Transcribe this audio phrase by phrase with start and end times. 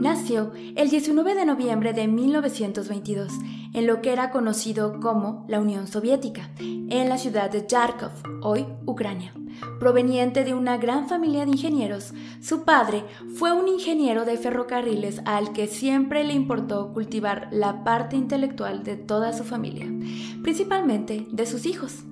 [0.00, 3.32] Nació el 19 de noviembre de 1922
[3.72, 8.10] en lo que era conocido como la Unión Soviética, en la ciudad de Yarkov,
[8.42, 9.32] hoy Ucrania.
[9.80, 13.04] Proveniente de una gran familia de ingenieros, su padre
[13.36, 18.96] fue un ingeniero de ferrocarriles al que siempre le importó cultivar la parte intelectual de
[18.96, 19.86] toda su familia,
[20.42, 22.04] principalmente de sus hijos.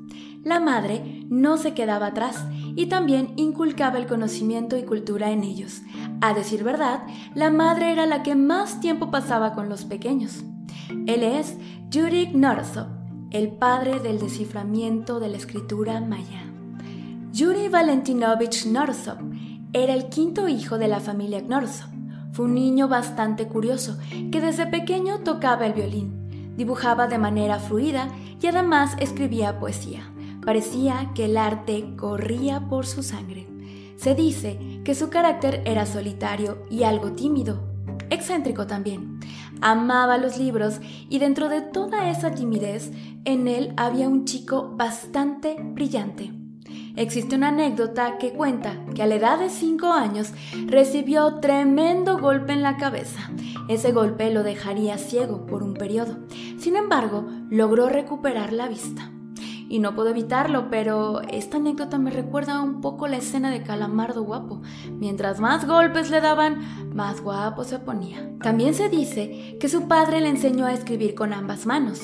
[0.44, 2.44] La madre no se quedaba atrás
[2.76, 5.80] y también inculcaba el conocimiento y cultura en ellos.
[6.20, 10.44] A decir verdad, la madre era la que más tiempo pasaba con los pequeños.
[11.06, 11.56] Él es
[11.88, 12.88] Yuri Knorosov,
[13.30, 16.42] el padre del desciframiento de la escritura maya.
[17.32, 19.18] Yuri Valentinovich Knorosov
[19.72, 21.88] era el quinto hijo de la familia Knorosov.
[22.32, 23.96] Fue un niño bastante curioso
[24.30, 28.08] que desde pequeño tocaba el violín, dibujaba de manera fluida
[28.40, 30.13] y además escribía poesía.
[30.44, 33.46] Parecía que el arte corría por su sangre.
[33.96, 37.64] Se dice que su carácter era solitario y algo tímido,
[38.10, 39.20] excéntrico también.
[39.62, 42.90] Amaba los libros y dentro de toda esa timidez,
[43.24, 46.32] en él había un chico bastante brillante.
[46.96, 50.32] Existe una anécdota que cuenta que a la edad de 5 años
[50.66, 53.30] recibió tremendo golpe en la cabeza.
[53.68, 56.18] Ese golpe lo dejaría ciego por un periodo.
[56.58, 59.13] Sin embargo, logró recuperar la vista
[59.68, 64.22] y no puedo evitarlo, pero esta anécdota me recuerda un poco la escena de Calamardo
[64.22, 64.62] guapo.
[64.90, 68.30] Mientras más golpes le daban, más guapo se ponía.
[68.40, 72.02] También se dice que su padre le enseñó a escribir con ambas manos.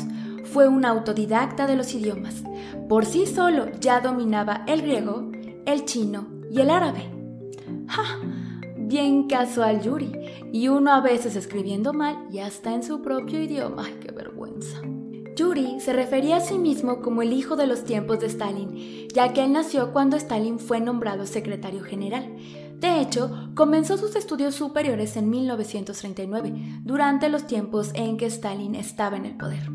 [0.52, 2.42] Fue un autodidacta de los idiomas.
[2.88, 5.30] Por sí solo ya dominaba el griego,
[5.66, 7.10] el chino y el árabe.
[7.86, 8.02] ¡Ja!
[8.76, 10.12] Bien casual Yuri.
[10.52, 13.84] Y uno a veces escribiendo mal y hasta en su propio idioma.
[13.86, 14.10] ¡Ay, qué!
[15.40, 19.32] Yuri se refería a sí mismo como el hijo de los tiempos de Stalin, ya
[19.32, 22.36] que él nació cuando Stalin fue nombrado secretario general.
[22.78, 29.16] De hecho, comenzó sus estudios superiores en 1939, durante los tiempos en que Stalin estaba
[29.16, 29.66] en el poder.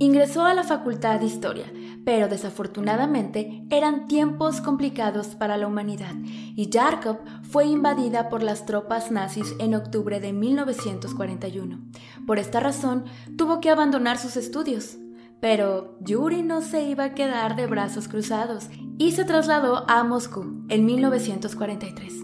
[0.00, 1.72] Ingresó a la Facultad de Historia,
[2.04, 6.16] pero desafortunadamente eran tiempos complicados para la humanidad
[6.56, 11.78] y Yarkov fue invadida por las tropas nazis en octubre de 1941.
[12.26, 13.04] Por esta razón,
[13.36, 14.96] tuvo que abandonar sus estudios.
[15.42, 20.62] Pero Yuri no se iba a quedar de brazos cruzados y se trasladó a Moscú
[20.68, 22.14] en 1943.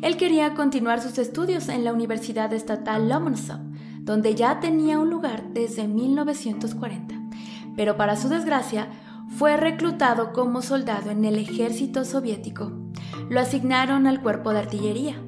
[0.00, 3.60] Él quería continuar sus estudios en la Universidad Estatal Lomonosov,
[4.00, 7.14] donde ya tenía un lugar desde 1940.
[7.76, 8.88] Pero para su desgracia,
[9.28, 12.72] fue reclutado como soldado en el ejército soviético.
[13.28, 15.22] Lo asignaron al cuerpo de artillería.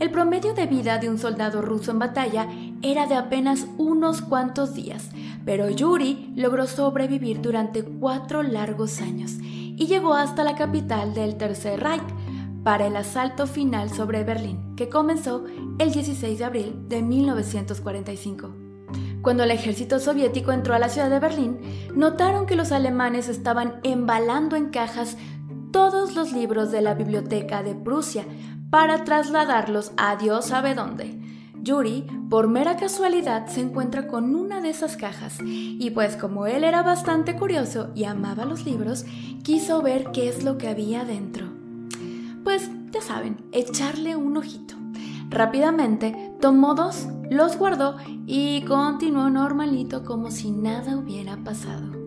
[0.00, 2.46] El promedio de vida de un soldado ruso en batalla
[2.82, 5.10] era de apenas unos cuantos días,
[5.44, 11.80] pero Yuri logró sobrevivir durante cuatro largos años y llegó hasta la capital del Tercer
[11.80, 12.02] Reich
[12.62, 15.44] para el asalto final sobre Berlín, que comenzó
[15.78, 18.54] el 16 de abril de 1945.
[19.22, 21.58] Cuando el ejército soviético entró a la ciudad de Berlín,
[21.94, 25.16] notaron que los alemanes estaban embalando en cajas
[25.72, 28.24] todos los libros de la biblioteca de Prusia
[28.70, 31.18] para trasladarlos a Dios sabe dónde.
[31.62, 36.64] Yuri, por mera casualidad, se encuentra con una de esas cajas y pues como él
[36.64, 39.04] era bastante curioso y amaba los libros,
[39.42, 41.46] quiso ver qué es lo que había dentro.
[42.44, 44.74] Pues ya saben, echarle un ojito.
[45.28, 47.96] Rápidamente tomó dos, los guardó
[48.26, 52.00] y continuó normalito como si nada hubiera pasado.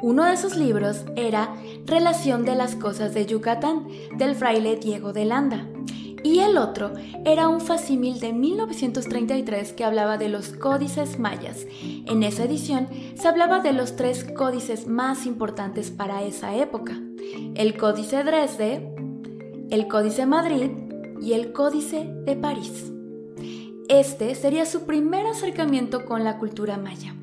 [0.00, 1.54] Uno de sus libros era
[1.86, 3.88] Relación de las Cosas de Yucatán,
[4.18, 5.66] del fraile Diego de Landa.
[6.24, 6.94] Y el otro
[7.26, 11.66] era un facímil de 1933 que hablaba de los códices mayas.
[12.06, 16.98] En esa edición se hablaba de los tres códices más importantes para esa época.
[17.54, 18.90] El Códice Dresde,
[19.70, 20.70] el Códice Madrid
[21.20, 22.90] y el Códice de París.
[23.90, 27.14] Este sería su primer acercamiento con la cultura maya.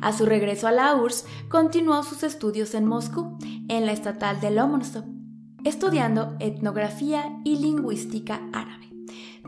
[0.00, 3.36] A su regreso a la URSS, continuó sus estudios en Moscú,
[3.68, 5.04] en la estatal de Lomonosov,
[5.66, 8.86] estudiando etnografía y lingüística árabe.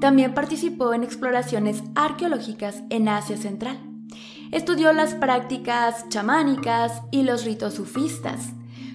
[0.01, 3.79] También participó en exploraciones arqueológicas en Asia Central.
[4.51, 8.53] Estudió las prácticas chamánicas y los ritos sufistas.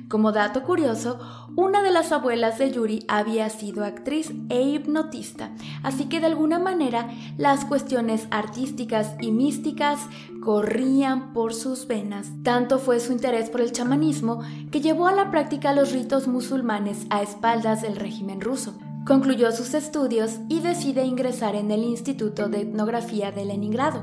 [0.09, 1.19] Como dato curioso,
[1.55, 5.51] una de las abuelas de Yuri había sido actriz e hipnotista,
[5.81, 9.99] así que de alguna manera las cuestiones artísticas y místicas
[10.41, 12.31] corrían por sus venas.
[12.43, 14.41] Tanto fue su interés por el chamanismo
[14.71, 18.75] que llevó a la práctica los ritos musulmanes a espaldas del régimen ruso.
[19.05, 24.01] Concluyó sus estudios y decide ingresar en el Instituto de Etnografía de Leningrado.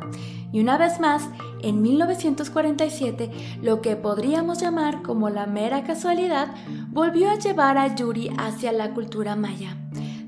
[0.52, 1.26] Y una vez más,
[1.62, 3.30] en 1947,
[3.62, 6.48] lo que podríamos llamar como la mera casualidad,
[6.90, 9.78] volvió a llevar a Yuri hacia la cultura maya.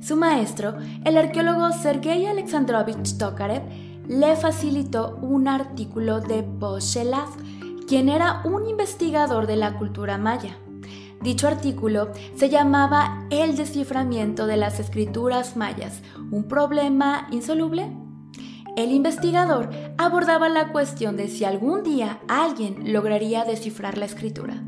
[0.00, 0.74] Su maestro,
[1.04, 3.62] el arqueólogo Sergei Alexandrovich Tokarev,
[4.08, 7.28] le facilitó un artículo de Poshelav,
[7.86, 10.56] quien era un investigador de la cultura maya.
[11.22, 16.02] Dicho artículo se llamaba El desciframiento de las escrituras mayas,
[16.32, 17.92] un problema insoluble.
[18.76, 24.64] El investigador abordaba la cuestión de si algún día alguien lograría descifrar la escritura.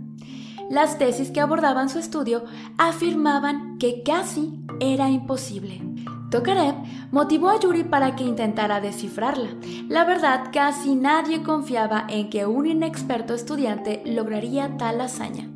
[0.71, 2.45] Las tesis que abordaban su estudio
[2.79, 5.81] afirmaban que casi era imposible.
[6.31, 6.75] Tokarev
[7.11, 9.51] motivó a Yuri para que intentara descifrarla.
[9.89, 15.54] La verdad, casi nadie confiaba en que un inexperto estudiante lograría tal hazaña.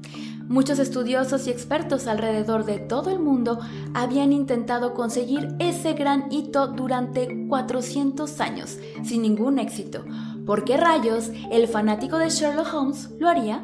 [0.48, 3.58] Muchos estudiosos y expertos alrededor de todo el mundo
[3.92, 10.06] habían intentado conseguir ese gran hito durante 400 años, sin ningún éxito.
[10.46, 13.62] ¿Por qué rayos el fanático de Sherlock Holmes lo haría?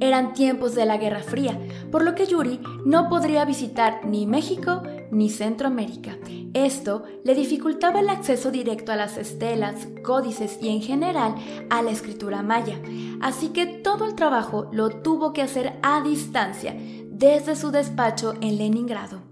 [0.00, 1.58] Eran tiempos de la Guerra Fría,
[1.90, 6.16] por lo que Yuri no podría visitar ni México ni Centroamérica.
[6.54, 11.34] Esto le dificultaba el acceso directo a las estelas, códices y en general
[11.70, 12.80] a la escritura maya,
[13.20, 16.74] así que todo el trabajo lo tuvo que hacer a distancia,
[17.10, 19.22] desde su despacho en Leningrado.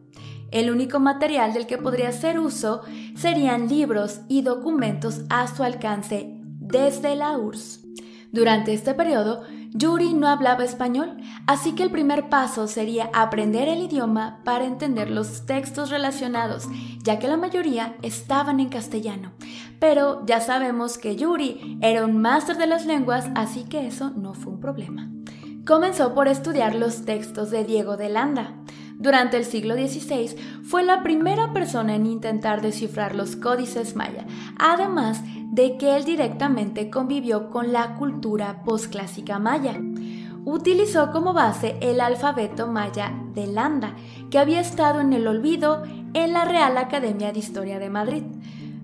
[0.51, 2.83] El único material del que podría hacer uso
[3.17, 7.85] serían libros y documentos a su alcance desde la URSS.
[8.31, 9.43] Durante este periodo,
[9.75, 15.11] Yuri no hablaba español, así que el primer paso sería aprender el idioma para entender
[15.11, 16.69] los textos relacionados,
[17.03, 19.33] ya que la mayoría estaban en castellano.
[19.79, 24.35] Pero ya sabemos que Yuri era un máster de las lenguas, así que eso no
[24.35, 25.11] fue un problema.
[25.67, 28.58] Comenzó por estudiar los textos de Diego de Landa.
[28.99, 30.35] Durante el siglo XVI
[30.65, 34.27] fue la primera persona en intentar descifrar los códices maya,
[34.59, 35.23] además
[35.53, 39.81] de que él directamente convivió con la cultura posclásica maya.
[40.45, 43.95] Utilizó como base el alfabeto maya de Landa,
[44.31, 45.85] que había estado en el olvido
[46.15, 48.25] en la Real Academia de Historia de Madrid.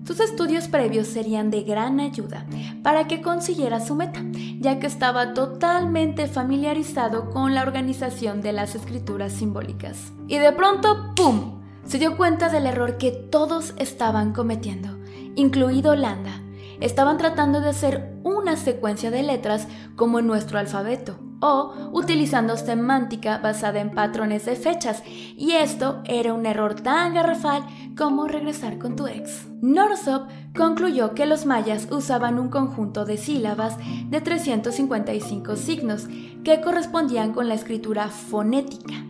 [0.05, 2.45] Sus estudios previos serían de gran ayuda
[2.83, 4.23] para que consiguiera su meta,
[4.59, 10.13] ya que estaba totalmente familiarizado con la organización de las escrituras simbólicas.
[10.27, 14.99] Y de pronto, ¡pum!, se dio cuenta del error que todos estaban cometiendo,
[15.35, 16.39] incluido Landa,
[16.79, 23.37] estaban tratando de hacer una secuencia de letras como en nuestro alfabeto o utilizando semántica
[23.37, 27.63] basada en patrones de fechas, y esto era un error tan garrafal
[27.95, 29.47] como regresar con tu ex.
[29.61, 33.77] Norsop concluyó que los mayas usaban un conjunto de sílabas
[34.09, 36.07] de 355 signos
[36.43, 39.05] que correspondían con la escritura fonética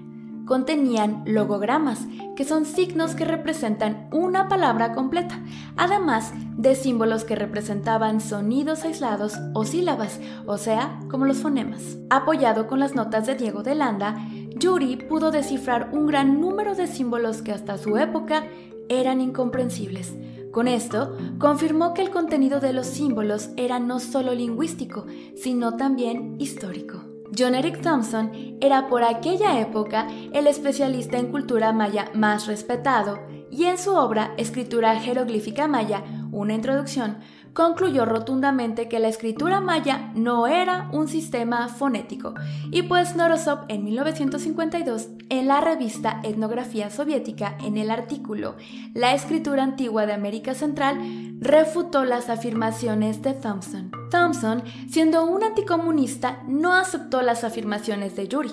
[0.45, 5.39] contenían logogramas, que son signos que representan una palabra completa,
[5.75, 11.97] además de símbolos que representaban sonidos aislados o sílabas, o sea, como los fonemas.
[12.09, 14.15] Apoyado con las notas de Diego de Landa,
[14.57, 18.45] Yuri pudo descifrar un gran número de símbolos que hasta su época
[18.89, 20.13] eran incomprensibles.
[20.51, 26.37] Con esto, confirmó que el contenido de los símbolos era no solo lingüístico, sino también
[26.39, 27.14] histórico.
[27.37, 33.19] John Eric Thompson era por aquella época el especialista en cultura maya más respetado
[33.51, 37.17] y en su obra Escritura jeroglífica maya, una introducción,
[37.55, 42.35] concluyó rotundamente que la escritura maya no era un sistema fonético,
[42.69, 48.57] y pues Norosov en 1952, en la revista Etnografía Soviética, en el artículo
[48.93, 50.99] La escritura antigua de América Central,
[51.39, 53.89] refutó las afirmaciones de Thompson.
[54.11, 58.51] Thompson, siendo un anticomunista, no aceptó las afirmaciones de Yuri,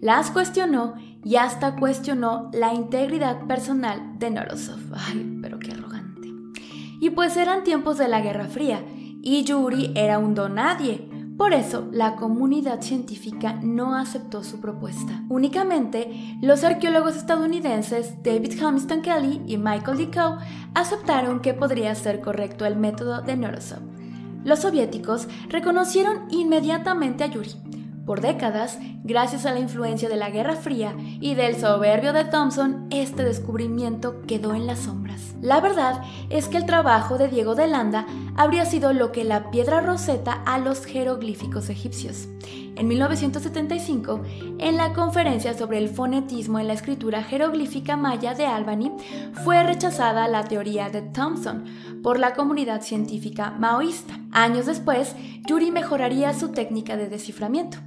[0.00, 4.80] las cuestionó y hasta cuestionó la integridad personal de Norosov.
[4.92, 5.99] Ay, pero qué arrogante.
[7.00, 8.84] Y pues eran tiempos de la Guerra Fría,
[9.22, 11.08] y Yuri era un donadie.
[11.36, 15.24] Por eso, la comunidad científica no aceptó su propuesta.
[15.30, 20.10] Únicamente, los arqueólogos estadounidenses David Hamilton Kelly y Michael D.
[20.74, 23.80] aceptaron que podría ser correcto el método de Norosov.
[24.44, 27.54] Los soviéticos reconocieron inmediatamente a Yuri,
[28.04, 32.86] por décadas, gracias a la influencia de la Guerra Fría y del soberbio de Thompson,
[32.90, 35.34] este descubrimiento quedó en las sombras.
[35.40, 39.50] La verdad es que el trabajo de Diego de Landa habría sido lo que la
[39.50, 42.28] piedra roseta a los jeroglíficos egipcios.
[42.76, 44.20] En 1975,
[44.58, 48.92] en la conferencia sobre el fonetismo en la escritura jeroglífica maya de Albany,
[49.44, 51.64] fue rechazada la teoría de Thompson
[52.02, 54.18] por la comunidad científica maoísta.
[54.32, 55.14] Años después,
[55.46, 57.78] Yuri mejoraría su técnica de desciframiento.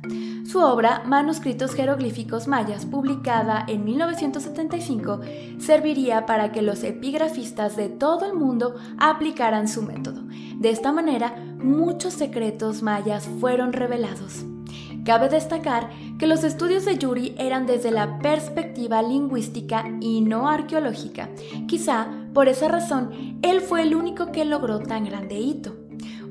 [0.45, 5.21] Su obra, Manuscritos Jeroglíficos Mayas, publicada en 1975,
[5.57, 10.21] serviría para que los epigrafistas de todo el mundo aplicaran su método.
[10.57, 14.45] De esta manera, muchos secretos mayas fueron revelados.
[15.05, 21.29] Cabe destacar que los estudios de Yuri eran desde la perspectiva lingüística y no arqueológica.
[21.67, 25.75] Quizá por esa razón él fue el único que logró tan grande hito.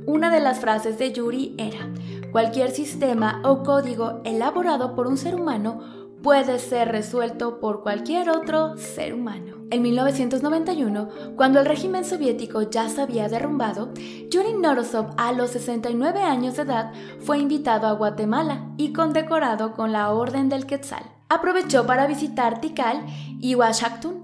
[0.07, 1.89] Una de las frases de Yuri era,
[2.33, 5.81] cualquier sistema o código elaborado por un ser humano
[6.23, 9.57] puede ser resuelto por cualquier otro ser humano.
[9.71, 13.93] En 1991, cuando el régimen soviético ya se había derrumbado,
[14.31, 19.93] Yuri Norosov, a los 69 años de edad, fue invitado a Guatemala y condecorado con
[19.93, 21.05] la Orden del Quetzal.
[21.29, 23.07] Aprovechó para visitar Tikal
[23.41, 24.22] y Oaxaca.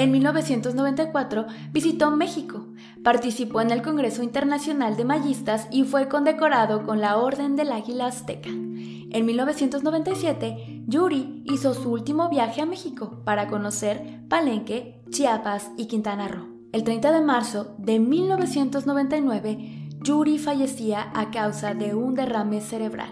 [0.00, 2.68] En 1994 visitó México,
[3.04, 8.06] participó en el Congreso Internacional de Mayistas y fue condecorado con la Orden del Águila
[8.06, 8.48] Azteca.
[8.48, 16.28] En 1997, Yuri hizo su último viaje a México para conocer Palenque, Chiapas y Quintana
[16.28, 16.48] Roo.
[16.72, 23.10] El 30 de marzo de 1999, Yuri fallecía a causa de un derrame cerebral.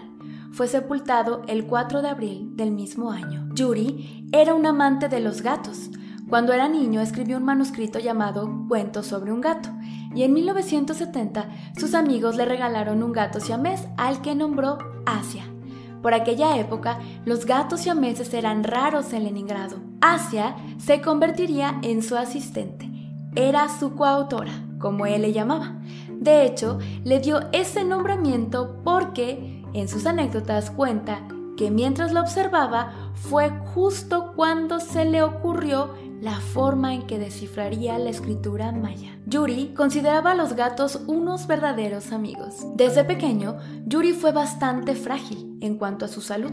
[0.51, 3.47] Fue sepultado el 4 de abril del mismo año.
[3.53, 5.91] Yuri era un amante de los gatos,
[6.29, 9.69] cuando era niño escribió un manuscrito llamado Cuentos sobre un gato,
[10.13, 15.43] y en 1970 sus amigos le regalaron un gato siamés al que nombró Asia.
[16.01, 19.77] Por aquella época, los gatos siameses eran raros en Leningrado.
[20.01, 22.89] Asia se convertiría en su asistente.
[23.35, 25.79] Era su coautora, como él le llamaba.
[26.09, 31.21] De hecho, le dio ese nombramiento porque, en sus anécdotas cuenta
[31.57, 35.89] que mientras lo observaba fue justo cuando se le ocurrió
[36.21, 39.17] la forma en que descifraría la escritura maya.
[39.25, 42.65] Yuri consideraba a los gatos unos verdaderos amigos.
[42.75, 46.51] Desde pequeño, Yuri fue bastante frágil en cuanto a su salud.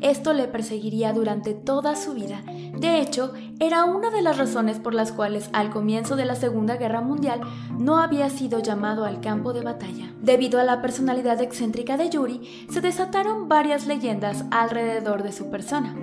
[0.00, 2.42] Esto le perseguiría durante toda su vida.
[2.78, 6.76] De hecho, era una de las razones por las cuales al comienzo de la Segunda
[6.76, 7.40] Guerra Mundial
[7.78, 10.12] no había sido llamado al campo de batalla.
[10.20, 15.94] Debido a la personalidad excéntrica de Yuri, se desataron varias leyendas alrededor de su persona.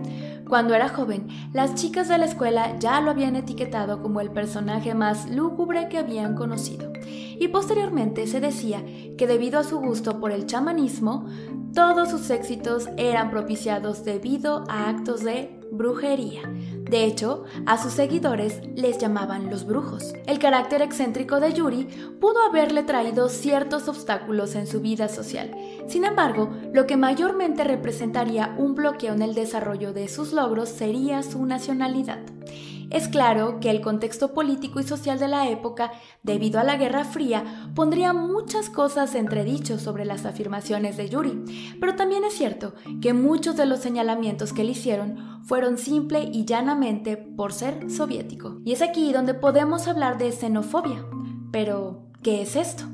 [0.48, 4.94] Cuando era joven, las chicas de la escuela ya lo habían etiquetado como el personaje
[4.94, 6.94] más lúgubre que habían conocido.
[7.40, 8.84] Y posteriormente se decía
[9.18, 11.26] que debido a su gusto por el chamanismo,
[11.74, 16.42] todos sus éxitos eran propiciados debido a actos de brujería.
[16.90, 20.14] De hecho, a sus seguidores les llamaban los brujos.
[20.28, 21.88] El carácter excéntrico de Yuri
[22.20, 25.52] pudo haberle traído ciertos obstáculos en su vida social.
[25.88, 31.24] Sin embargo, lo que mayormente representaría un bloqueo en el desarrollo de sus logros sería
[31.24, 32.20] su nacionalidad.
[32.90, 35.92] Es claro que el contexto político y social de la época,
[36.24, 41.96] debido a la Guerra Fría, pondría muchas cosas entredicho sobre las afirmaciones de Yuri, pero
[41.96, 47.18] también es cierto que muchos de los señalamientos que le hicieron fueron simple y llanamente
[47.18, 48.60] por ser soviético.
[48.66, 51.06] Y es aquí donde podemos hablar de xenofobia.
[51.52, 52.86] Pero, ¿qué es esto?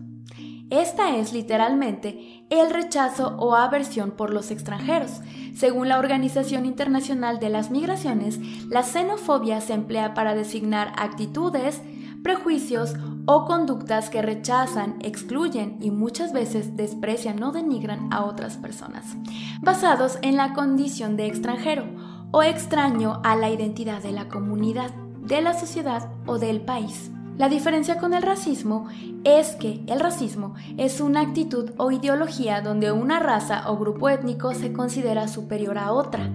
[0.70, 5.22] Esta es literalmente el rechazo o aversión por los extranjeros.
[5.56, 11.82] Según la Organización Internacional de las Migraciones, la xenofobia se emplea para designar actitudes,
[12.24, 12.94] prejuicios
[13.26, 19.16] o conductas que rechazan, excluyen y muchas veces desprecian o denigran a otras personas,
[19.62, 21.86] basados en la condición de extranjero
[22.32, 24.92] o extraño a la identidad de la comunidad,
[25.22, 27.12] de la sociedad o del país.
[27.38, 28.88] La diferencia con el racismo
[29.24, 34.54] es que el racismo es una actitud o ideología donde una raza o grupo étnico
[34.54, 36.30] se considera superior a otra.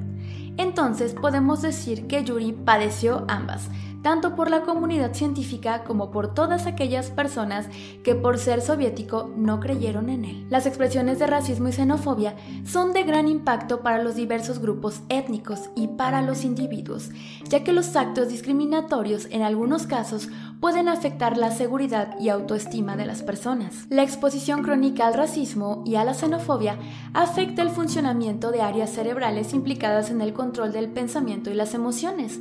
[0.56, 3.68] Entonces podemos decir que Yuri padeció ambas,
[4.06, 7.66] tanto por la comunidad científica como por todas aquellas personas
[8.04, 10.46] que por ser soviético no creyeron en él.
[10.48, 15.70] Las expresiones de racismo y xenofobia son de gran impacto para los diversos grupos étnicos
[15.74, 17.10] y para los individuos,
[17.48, 20.28] ya que los actos discriminatorios en algunos casos
[20.60, 23.86] pueden afectar la seguridad y autoestima de las personas.
[23.90, 26.78] La exposición crónica al racismo y a la xenofobia
[27.12, 32.38] afecta el funcionamiento de áreas cerebrales implicadas en el control del pensamiento y las emociones.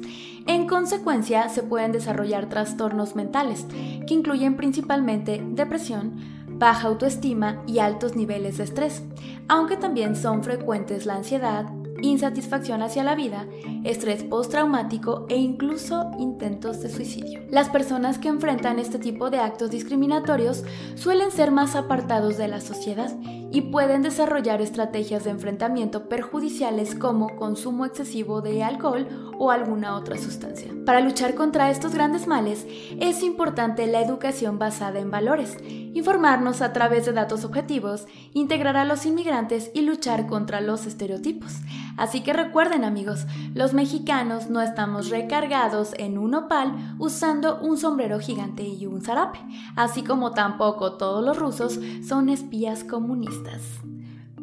[0.47, 3.65] En consecuencia, se pueden desarrollar trastornos mentales,
[4.05, 9.03] que incluyen principalmente depresión, baja autoestima y altos niveles de estrés,
[9.47, 11.65] aunque también son frecuentes la ansiedad,
[12.01, 13.47] insatisfacción hacia la vida,
[13.83, 17.41] estrés postraumático e incluso intentos de suicidio.
[17.49, 20.63] Las personas que enfrentan este tipo de actos discriminatorios
[20.95, 23.11] suelen ser más apartados de la sociedad
[23.55, 30.17] y pueden desarrollar estrategias de enfrentamiento perjudiciales como consumo excesivo de alcohol o alguna otra
[30.17, 30.73] sustancia.
[30.85, 32.67] Para luchar contra estos grandes males
[32.99, 35.55] es importante la educación basada en valores,
[35.93, 41.53] informarnos a través de datos objetivos, integrar a los inmigrantes y luchar contra los estereotipos.
[41.95, 48.19] Así que recuerden amigos, los mexicanos no estamos recargados en un opal usando un sombrero
[48.19, 49.39] gigante y un zarape,
[49.77, 53.44] así como tampoco todos los rusos son espías comunistas.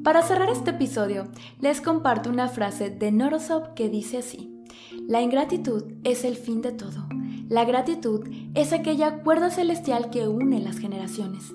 [0.03, 1.29] Para cerrar este episodio,
[1.61, 4.53] les comparto una frase de Norosov que dice así.
[5.09, 7.07] La ingratitud es el fin de todo.
[7.49, 11.53] La gratitud es aquella cuerda celestial que une las generaciones.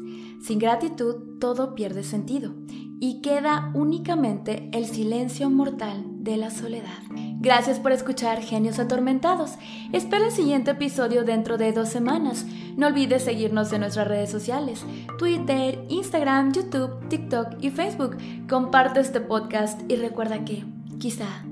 [0.47, 2.53] Sin gratitud todo pierde sentido
[3.01, 7.03] y queda únicamente el silencio mortal de la soledad.
[7.41, 9.55] Gracias por escuchar Genios Atormentados.
[9.91, 12.45] Espero el siguiente episodio dentro de dos semanas.
[12.77, 14.85] No olvides seguirnos en nuestras redes sociales,
[15.19, 18.15] Twitter, Instagram, YouTube, TikTok y Facebook.
[18.47, 20.63] Comparte este podcast y recuerda que,
[20.97, 21.43] quizá,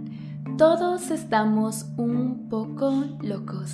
[0.57, 3.73] todos estamos un poco locos.